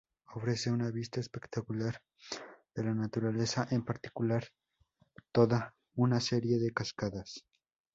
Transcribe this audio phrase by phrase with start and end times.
[0.33, 2.01] Ofrece una vista espectacular
[2.73, 4.47] de la naturaleza, en particular
[5.31, 7.45] toda una serie de cascadas.